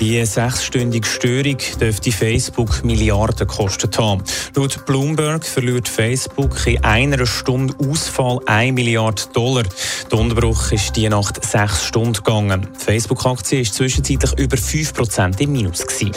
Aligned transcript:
Die 0.00 0.24
sechsstündige 0.24 1.06
Störung 1.06 1.56
dürfte 1.80 2.12
Facebook 2.12 2.84
Milliarden 2.84 3.48
gekostet 3.48 3.98
haben. 3.98 4.22
Laut 4.54 4.86
Bloomberg 4.86 5.44
verliert 5.44 5.88
Facebook 5.88 6.66
in 6.68 6.84
einer 6.84 7.26
Stunde 7.26 7.74
Ausfall 7.84 8.38
1 8.46 8.74
Milliarde 8.74 9.22
Dollar. 9.32 9.64
Der 10.10 10.18
Unterbruch 10.18 10.70
ist 10.70 10.94
die 10.94 11.08
Nacht 11.08 11.44
sechs 11.44 11.84
Stunden 11.84 12.12
gegangen. 12.12 12.68
Die 12.80 12.84
Facebook-Aktie 12.84 13.62
ist 13.62 13.74
zwischenzeitlich 13.74 14.38
über 14.38 14.56
5% 14.56 15.40
im 15.40 15.52
Minus. 15.52 15.84
Gewesen. 15.84 16.12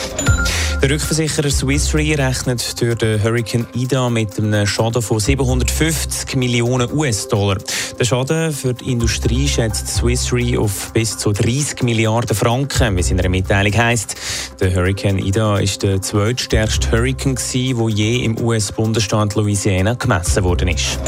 Der 0.82 0.90
Rückversicherer 0.90 1.52
Swiss 1.52 1.94
Re 1.94 2.18
rechnet 2.18 2.82
durch 2.82 2.96
den 2.96 3.22
Hurricane 3.22 3.68
Ida 3.76 4.10
mit 4.10 4.40
einem 4.40 4.66
Schaden 4.66 5.04
von 5.04 5.20
750 5.20 6.36
Millionen 6.38 6.92
US-Dollar. 6.92 7.58
Der 8.00 8.04
Schaden 8.04 8.52
für 8.52 8.74
die 8.74 8.92
Industrie 8.92 9.48
schätzt 9.48 9.88
Swiss 9.88 10.34
Re 10.34 10.60
auf 10.60 10.92
bis 10.92 11.20
zu 11.20 11.34
30 11.34 11.84
Milliarden 11.84 12.36
Franken, 12.36 12.96
wie 12.96 13.02
es 13.02 13.12
in 13.12 13.20
einer 13.20 13.30
Mitteilung 13.30 13.78
heisst. 13.78 14.16
Der 14.60 14.74
Hurricane 14.74 15.20
Ida 15.20 15.60
ist 15.60 15.84
der 15.84 16.02
zweitstärkste 16.02 16.92
Hurricane, 16.92 17.36
der 17.36 17.90
je 17.90 18.26
im 18.26 18.40
US-Bundesstaat 18.40 19.36
Louisiana 19.36 19.94
gemessen 19.94 20.44
worden 20.44 20.70
ist. 20.70 21.00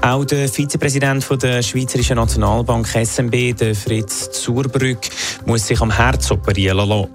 Auch 0.00 0.24
der 0.24 0.48
Vizepräsident 0.48 1.26
der 1.42 1.62
Schweizerischen 1.62 2.16
Nationalbank 2.16 2.88
SMB, 2.88 3.74
Fritz 3.74 4.30
Zurbrück, 4.30 5.00
muss 5.44 5.66
sich 5.66 5.78
am 5.82 5.90
Herz 5.90 6.30
operieren 6.30 6.88
lassen. 6.88 7.10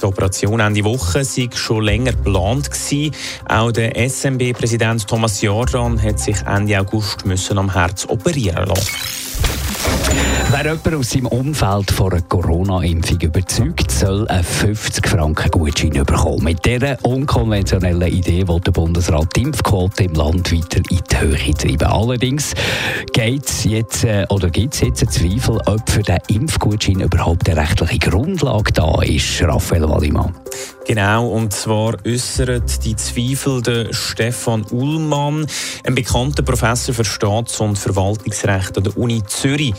Die 0.00 0.06
Operation 0.06 0.60
Ende 0.60 0.84
Woche 0.84 1.24
sei 1.24 1.48
schon 1.52 1.84
länger 1.84 2.12
geplant 2.12 2.70
gewesen. 2.70 3.14
Auch 3.48 3.72
der 3.72 3.96
SMB-Präsident 4.08 5.06
Thomas 5.06 5.42
Jordan 5.42 6.00
hat 6.00 6.20
sich 6.20 6.40
Ende 6.46 6.78
August 6.78 7.26
müssen 7.26 7.58
am 7.58 7.72
Herz 7.72 8.06
operieren 8.06 8.66
lassen. 8.66 9.17
Wer 10.60 10.72
jemand 10.72 10.94
aus 10.96 11.10
seinem 11.10 11.26
Umfeld 11.28 11.88
von 11.92 12.12
einer 12.12 12.22
Corona-Impfung 12.22 13.20
überzeugt, 13.20 13.92
soll 13.92 14.26
einen 14.26 14.42
50-Franken-Gutschein 14.42 15.90
bekommen. 16.04 16.42
Mit 16.42 16.66
dieser 16.66 16.96
unkonventionellen 17.04 18.12
Idee 18.12 18.48
will 18.48 18.58
der 18.58 18.72
Bundesrat 18.72 19.36
die 19.36 19.42
Impfquote 19.42 20.02
im 20.02 20.14
Land 20.14 20.52
weiter 20.52 20.82
in 20.90 20.98
die 21.08 21.16
Höhe 21.16 21.54
treiben. 21.54 21.86
Allerdings 21.86 22.54
äh, 22.54 23.36
gibt 23.36 23.48
es 23.48 23.62
jetzt 23.62 24.04
einen 24.04 24.26
Zweifel, 25.10 25.60
ob 25.66 25.88
für 25.88 26.02
diesen 26.02 26.18
Impfgutschein 26.26 27.02
überhaupt 27.02 27.48
eine 27.48 27.60
rechtliche 27.60 28.10
Grundlage 28.10 28.72
da 28.72 29.00
ist, 29.02 29.40
Raphael 29.40 29.88
Wallimann. 29.88 30.34
Genau, 30.88 31.28
und 31.28 31.52
zwar 31.52 31.96
äußert 32.06 32.82
die 32.82 32.96
Zweifel 32.96 33.60
der 33.60 33.92
Stefan 33.92 34.64
Ullmann, 34.70 35.46
ein 35.84 35.94
bekannter 35.94 36.42
Professor 36.42 36.94
für 36.94 37.04
Staats- 37.04 37.60
und 37.60 37.78
Verwaltungsrecht 37.78 38.74
an 38.78 38.84
der 38.84 38.96
Uni 38.96 39.22
Zürich. 39.26 39.74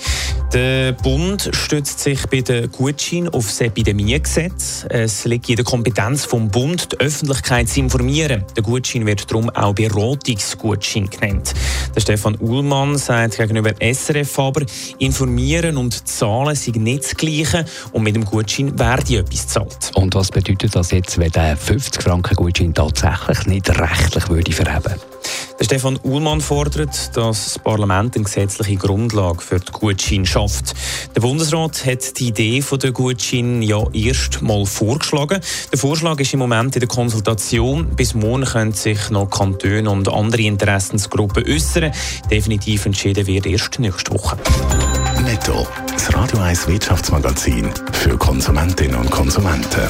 Der 0.54 0.92
Bund 0.92 1.50
stützt 1.52 2.00
sich 2.00 2.28
bei 2.28 2.42
den 2.42 2.72
Gutschein 2.72 3.28
auf 3.30 3.48
das 3.48 3.62
Epidemiegesetz. 3.62 4.86
Es 4.90 5.26
liegt 5.26 5.50
in 5.50 5.56
der 5.56 5.66
Kompetenz 5.66 6.26
vom 6.26 6.50
Bund, 6.50 6.92
die 6.92 7.00
Öffentlichkeit 7.00 7.70
zu 7.70 7.80
informieren. 7.80 8.46
Der 8.56 8.62
Gutschein 8.62 9.08
wird 9.08 9.32
darum 9.32 9.50
auch 9.50 9.74
Beratungsgutschein 9.74 11.10
genannt. 11.10 11.56
Der 11.96 12.02
Stefan 12.02 12.36
Ullmann 12.36 12.98
sagt 13.00 13.38
gegenüber 13.38 13.74
SRF 13.80 14.38
aber, 14.38 14.62
informieren 15.00 15.78
und 15.78 16.08
zahlen 16.08 16.56
sind 16.56 16.78
nicht 16.78 17.04
das 17.04 17.16
Gleiche 17.16 17.66
und 17.94 18.04
mit 18.04 18.16
dem 18.16 18.26
Gutschein 18.26 18.78
werde 18.78 19.18
etwas 19.18 19.42
gezahlt. 19.42 19.92
Und 19.96 20.14
was 20.14 20.30
bedeutet 20.30 20.76
das 20.76 20.92
jetzt, 20.92 20.99
wenn 21.18 21.32
der 21.32 21.58
50-Franken-Gutschein 21.58 22.74
tatsächlich 22.74 23.46
nicht 23.48 23.70
rechtlich 23.70 24.30
würde 24.30 24.52
verheben 24.52 24.96
der 25.60 25.66
Stefan 25.66 26.00
Uhlmann 26.04 26.40
fordert, 26.40 27.16
dass 27.18 27.46
das 27.46 27.60
Parlament 27.60 28.16
eine 28.16 28.24
gesetzliche 28.24 28.78
Grundlage 28.78 29.42
für 29.42 29.60
die 29.60 29.72
Gutschein 29.72 30.26
schafft. 30.26 30.74
Der 31.16 31.22
Bundesrat 31.22 31.86
hat 31.86 32.18
die 32.18 32.28
Idee 32.28 32.62
von 32.62 32.80
der 32.80 32.94
Gutschein 32.94 33.62
ja 33.62 33.84
erst 33.92 34.42
mal 34.42 34.66
vorgeschlagen. 34.66 35.42
Der 35.72 35.80
Vorschlag 35.80 36.20
ist 36.20 36.34
im 36.34 36.40
Moment 36.40 36.76
in 36.76 36.80
der 36.80 36.88
Konsultation. 36.88 37.88
Bis 37.96 38.14
morgen 38.14 38.46
können 38.46 38.72
sich 38.72 39.10
noch 39.10 39.30
Kantone 39.30 39.90
und 39.90 40.08
andere 40.08 40.44
Interessensgruppen 40.44 41.46
äußern. 41.46 41.92
Definitiv 42.32 42.86
entschieden 42.86 43.28
wird 43.28 43.46
erst 43.46 43.80
nächste 43.80 44.14
Woche. 44.14 44.38
Netto, 45.24 45.68
das 45.92 46.14
Radio 46.14 46.40
1 46.40 46.68
Wirtschaftsmagazin 46.68 47.70
für 47.92 48.18
Konsumentinnen 48.18 48.96
und 48.96 49.12
Konsumenten. 49.12 49.90